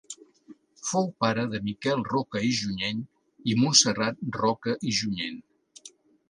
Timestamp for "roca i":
2.07-2.49, 4.41-4.97